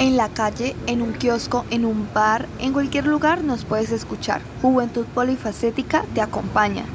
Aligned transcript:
en 0.00 0.16
la 0.16 0.30
calle, 0.30 0.74
en 0.86 1.02
un 1.02 1.12
kiosco, 1.12 1.66
en 1.70 1.84
un 1.84 2.08
bar, 2.14 2.48
en 2.58 2.72
cualquier 2.72 3.06
lugar 3.06 3.44
nos 3.44 3.66
puedes 3.66 3.92
escuchar. 3.92 4.40
Juventud 4.62 5.04
Polifacética 5.14 6.04
te 6.14 6.22
acompaña. 6.22 6.86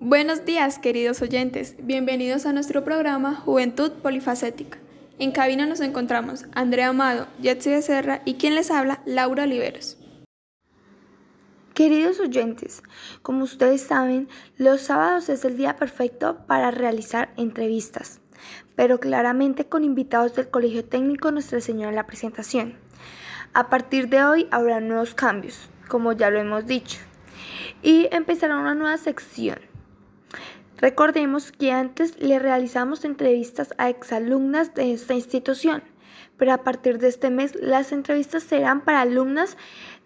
Buenos 0.00 0.46
días, 0.46 0.78
queridos 0.78 1.20
oyentes. 1.20 1.74
Bienvenidos 1.82 2.46
a 2.46 2.54
nuestro 2.54 2.84
programa 2.84 3.34
Juventud 3.34 3.92
Polifacética. 4.02 4.78
En 5.18 5.30
cabina 5.32 5.66
nos 5.66 5.80
encontramos 5.80 6.46
Andrea 6.54 6.88
Amado, 6.88 7.26
Jetsi 7.42 7.70
Becerra 7.70 8.22
y 8.24 8.34
quien 8.34 8.54
les 8.54 8.70
habla, 8.70 9.02
Laura 9.04 9.42
Oliveros. 9.42 9.98
Queridos 11.76 12.20
oyentes, 12.20 12.82
como 13.20 13.44
ustedes 13.44 13.82
saben, 13.82 14.30
los 14.56 14.80
sábados 14.80 15.28
es 15.28 15.44
el 15.44 15.58
día 15.58 15.76
perfecto 15.76 16.38
para 16.46 16.70
realizar 16.70 17.34
entrevistas, 17.36 18.18
pero 18.76 18.98
claramente 18.98 19.68
con 19.68 19.84
invitados 19.84 20.34
del 20.34 20.48
Colegio 20.48 20.86
Técnico 20.86 21.30
Nuestra 21.32 21.60
Señora 21.60 21.90
en 21.90 21.96
la 21.96 22.06
presentación. 22.06 22.78
A 23.52 23.68
partir 23.68 24.08
de 24.08 24.24
hoy 24.24 24.48
habrá 24.50 24.80
nuevos 24.80 25.14
cambios, 25.14 25.68
como 25.86 26.14
ya 26.14 26.30
lo 26.30 26.40
hemos 26.40 26.64
dicho, 26.64 26.98
y 27.82 28.08
empezará 28.10 28.56
una 28.56 28.74
nueva 28.74 28.96
sección 28.96 29.58
Recordemos 30.78 31.52
que 31.52 31.72
antes 31.72 32.18
le 32.18 32.38
realizamos 32.38 33.04
entrevistas 33.04 33.74
a 33.76 33.90
exalumnas 33.90 34.74
de 34.74 34.94
esta 34.94 35.12
institución, 35.12 35.82
pero 36.38 36.54
a 36.54 36.64
partir 36.64 36.98
de 36.98 37.08
este 37.08 37.28
mes 37.28 37.54
las 37.54 37.92
entrevistas 37.92 38.44
serán 38.44 38.80
para 38.80 39.02
alumnas 39.02 39.58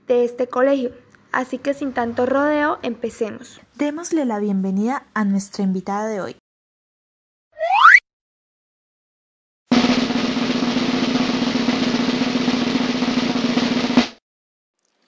de 0.09 0.25
este 0.25 0.49
colegio. 0.49 0.91
Así 1.33 1.59
que 1.59 1.75
sin 1.75 1.95
tanto 1.95 2.27
rodeo, 2.27 2.78
empecemos. 2.83 3.61
Démosle 3.77 4.25
la 4.25 4.41
bienvenida 4.41 5.06
a 5.14 5.25
nuestra 5.25 5.62
invitada 5.62 6.09
de 6.09 6.20
hoy. 6.20 6.37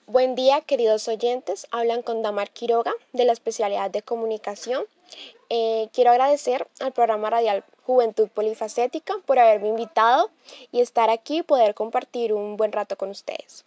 Buen 0.07 0.35
día, 0.35 0.61
queridos 0.61 1.07
oyentes. 1.07 1.67
Hablan 1.71 2.03
con 2.03 2.21
Damar 2.21 2.51
Quiroga 2.51 2.93
de 3.11 3.25
la 3.25 3.33
especialidad 3.33 3.91
de 3.91 4.03
comunicación. 4.03 4.85
Eh, 5.49 5.89
quiero 5.91 6.11
agradecer 6.11 6.67
al 6.79 6.93
programa 6.93 7.31
radial 7.31 7.65
Juventud 7.85 8.29
Polifacética 8.29 9.15
por 9.25 9.39
haberme 9.39 9.69
invitado 9.69 10.29
y 10.71 10.79
estar 10.79 11.09
aquí 11.09 11.39
y 11.39 11.43
poder 11.43 11.73
compartir 11.73 12.31
un 12.31 12.55
buen 12.55 12.71
rato 12.71 12.95
con 12.95 13.09
ustedes. 13.09 13.65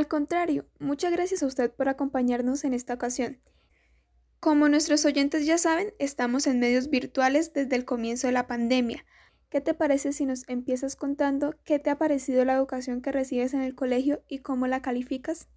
Al 0.00 0.08
contrario, 0.08 0.64
muchas 0.78 1.12
gracias 1.12 1.42
a 1.42 1.46
usted 1.46 1.70
por 1.70 1.90
acompañarnos 1.90 2.64
en 2.64 2.72
esta 2.72 2.94
ocasión. 2.94 3.38
Como 4.40 4.66
nuestros 4.70 5.04
oyentes 5.04 5.44
ya 5.44 5.58
saben, 5.58 5.92
estamos 5.98 6.46
en 6.46 6.58
medios 6.58 6.88
virtuales 6.88 7.52
desde 7.52 7.76
el 7.76 7.84
comienzo 7.84 8.26
de 8.26 8.32
la 8.32 8.46
pandemia. 8.46 9.04
¿Qué 9.50 9.60
te 9.60 9.74
parece 9.74 10.14
si 10.14 10.24
nos 10.24 10.48
empiezas 10.48 10.96
contando 10.96 11.54
qué 11.64 11.78
te 11.78 11.90
ha 11.90 11.98
parecido 11.98 12.46
la 12.46 12.54
educación 12.54 13.02
que 13.02 13.12
recibes 13.12 13.52
en 13.52 13.60
el 13.60 13.74
colegio 13.74 14.22
y 14.26 14.38
cómo 14.38 14.66
la 14.66 14.80
calificas? 14.80 15.48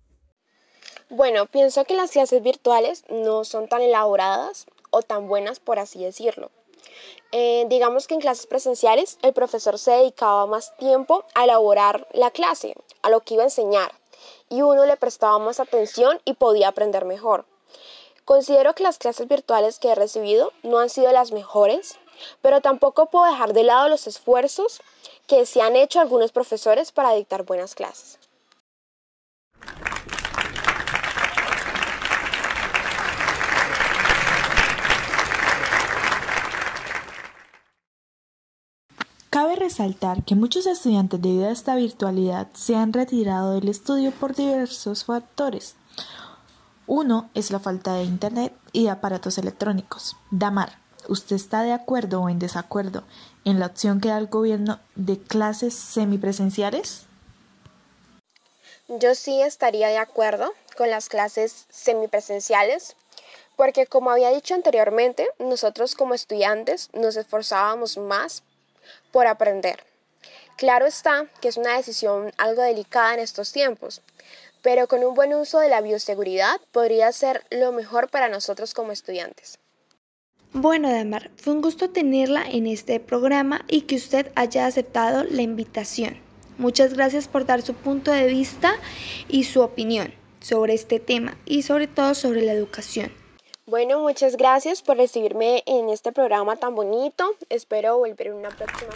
Bueno, 1.10 1.46
pienso 1.46 1.86
que 1.86 1.96
las 1.96 2.12
clases 2.12 2.44
virtuales 2.44 3.06
no 3.10 3.46
son 3.46 3.70
tan 3.70 3.82
elaboradas 3.82 4.66
o 4.90 5.04
tan 5.04 5.30
buenas, 5.30 5.62
por 5.62 5.80
así 5.80 6.04
decirlo. 6.04 6.52
Eh, 7.32 7.66
digamos 7.70 8.08
que 8.08 8.16
en 8.16 8.20
clases 8.20 8.48
presenciales 8.48 9.18
el 9.22 9.32
profesor 9.32 9.80
se 9.80 9.92
dedicaba 9.92 10.46
más 10.48 10.76
tiempo 10.76 11.24
a 11.34 11.46
elaborar 11.46 12.10
la 12.12 12.30
clase, 12.30 12.76
a 13.04 13.10
lo 13.10 13.22
que 13.22 13.36
iba 13.36 13.44
a 13.44 13.48
enseñar, 13.48 14.03
y 14.50 14.62
uno 14.62 14.86
le 14.86 14.98
prestaba 14.98 15.40
más 15.40 15.60
atención 15.60 16.20
y 16.26 16.34
podía 16.34 16.70
aprender 16.70 17.06
mejor. 17.06 17.46
Considero 18.26 18.74
que 18.74 18.84
las 18.84 19.00
clases 19.00 19.28
virtuales 19.28 19.80
que 19.80 19.90
he 19.90 19.96
recibido 19.96 20.54
no 20.64 20.80
han 20.80 20.90
sido 20.90 21.12
las 21.12 21.32
mejores, 21.32 21.98
pero 22.42 22.62
tampoco 22.62 23.08
puedo 23.08 23.26
dejar 23.26 23.54
de 23.54 23.64
lado 23.64 23.90
los 23.90 24.08
esfuerzos 24.08 24.82
que 25.28 25.46
se 25.46 25.62
han 25.62 25.76
hecho 25.76 26.00
algunos 26.00 26.32
profesores 26.32 26.92
para 26.92 27.14
dictar 27.14 27.44
buenas 27.44 27.76
clases. 27.76 28.23
Cabe 39.34 39.56
resaltar 39.56 40.24
que 40.24 40.36
muchos 40.36 40.68
estudiantes 40.68 41.20
debido 41.20 41.48
a 41.48 41.52
esta 41.52 41.76
virtualidad 41.76 42.50
se 42.54 42.76
han 42.76 42.94
retirado 42.94 43.56
del 43.56 43.68
estudio 43.68 44.12
por 44.12 44.36
diversos 44.36 45.06
factores. 45.06 45.74
Uno 46.86 47.32
es 47.34 47.50
la 47.50 47.60
falta 47.60 47.96
de 47.96 48.04
Internet 48.04 48.54
y 48.74 48.84
de 48.84 48.92
aparatos 48.92 49.40
electrónicos. 49.40 50.16
Damar, 50.30 50.78
¿usted 51.10 51.36
está 51.36 51.64
de 51.64 51.72
acuerdo 51.72 52.22
o 52.22 52.30
en 52.30 52.38
desacuerdo 52.38 53.06
en 53.44 53.60
la 53.60 53.66
opción 53.66 54.00
que 54.00 54.10
da 54.10 54.20
el 54.20 54.28
gobierno 54.28 54.80
de 54.94 55.18
clases 55.18 55.74
semipresenciales? 55.74 57.08
Yo 58.88 59.16
sí 59.16 59.42
estaría 59.42 59.88
de 59.88 59.98
acuerdo 59.98 60.54
con 60.78 60.92
las 60.92 61.10
clases 61.10 61.66
semipresenciales 61.72 62.96
porque 63.56 63.88
como 63.88 64.12
había 64.12 64.30
dicho 64.30 64.54
anteriormente, 64.54 65.28
nosotros 65.40 65.96
como 65.96 66.14
estudiantes 66.14 66.92
nos 66.94 67.16
esforzábamos 67.16 67.98
más 67.98 68.44
por 69.12 69.28
aprender. 69.28 69.84
Claro 70.58 70.86
está 70.86 71.28
que 71.42 71.48
es 71.48 71.58
una 71.58 71.76
decisión 71.76 72.32
algo 72.38 72.62
delicada 72.62 73.14
en 73.14 73.20
estos 73.20 73.52
tiempos, 73.52 74.02
pero 74.62 74.88
con 74.88 75.04
un 75.04 75.14
buen 75.14 75.34
uso 75.34 75.60
de 75.60 75.70
la 75.70 75.82
bioseguridad 75.82 76.60
podría 76.72 77.12
ser 77.12 77.44
lo 77.50 77.72
mejor 77.72 78.10
para 78.10 78.30
nosotros 78.30 78.74
como 78.74 78.92
estudiantes. 78.92 79.60
Bueno, 80.54 80.92
Damar, 80.92 81.32
fue 81.36 81.54
un 81.54 81.62
gusto 81.62 81.90
tenerla 81.90 82.44
en 82.50 82.68
este 82.68 83.00
programa 83.00 83.66
y 83.68 83.82
que 83.82 83.96
usted 83.96 84.32
haya 84.36 84.68
aceptado 84.68 85.24
la 85.24 85.42
invitación. 85.42 86.18
Muchas 86.60 86.94
gracias 86.94 87.28
por 87.28 87.46
dar 87.46 87.64
su 87.64 87.74
punto 87.74 88.12
de 88.12 88.28
vista 88.28 88.76
y 89.28 89.46
su 89.46 89.62
opinión 89.62 90.14
sobre 90.40 90.76
este 90.76 91.00
tema 91.00 91.36
y 91.46 91.64
sobre 91.64 91.88
todo 91.88 92.14
sobre 92.14 92.44
la 92.44 92.54
educación. 92.54 93.23
Bueno, 93.66 94.02
muchas 94.02 94.36
gracias 94.36 94.82
por 94.82 94.98
recibirme 94.98 95.64
en 95.66 95.88
este 95.88 96.12
programa 96.12 96.58
tan 96.58 96.76
bonito. 96.76 97.34
Espero 97.48 97.98
volver 97.98 98.28
en 98.28 98.34
una 98.34 98.50
próxima. 98.50 98.92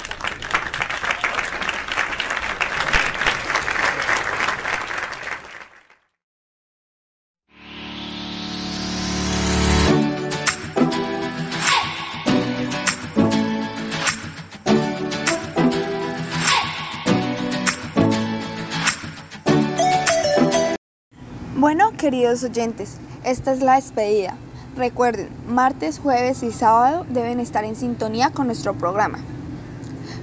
Bueno, 21.55 21.93
queridos 21.97 22.43
oyentes, 22.43 22.97
esta 23.23 23.53
es 23.53 23.61
la 23.61 23.75
despedida. 23.75 24.37
Recuerden, 24.77 25.29
martes, 25.49 25.97
jueves 25.97 26.43
y 26.43 26.51
sábado 26.51 27.03
deben 27.09 27.39
estar 27.39 27.65
en 27.65 27.75
sintonía 27.75 28.29
con 28.29 28.45
nuestro 28.45 28.75
programa, 28.75 29.17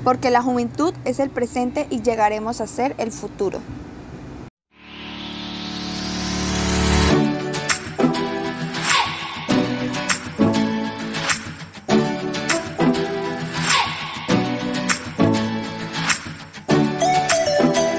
porque 0.04 0.30
la 0.30 0.42
juventud 0.42 0.94
es 1.04 1.18
el 1.18 1.28
presente 1.28 1.88
y 1.90 2.02
llegaremos 2.02 2.60
a 2.60 2.68
ser 2.68 2.94
el 2.98 3.10
futuro. 3.10 3.58